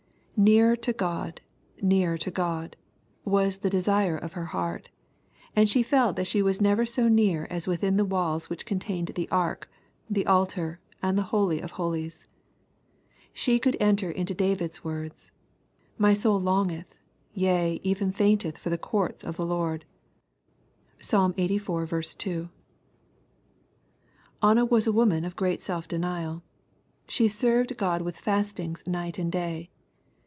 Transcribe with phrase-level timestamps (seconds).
[0.41, 1.39] *^ Nearer to God,
[1.83, 2.75] nearer to God,"
[3.23, 4.89] was the desire of her heart,
[5.55, 9.09] and she felt that she was never so near as within the walls which contained
[9.09, 9.69] the ark,
[10.09, 12.25] the altar, and the holy of holies.
[13.31, 15.29] She could enter into David's words,"
[15.99, 16.97] my soul longeth,
[17.35, 19.85] yea, even fainteth for the courts of the Lord."
[20.99, 22.17] (Psalm Ixxxiv.
[22.17, 22.49] 2.)
[24.41, 26.41] Anna was a woman of great self deniaL
[27.07, 29.69] She" served God with festings night and day."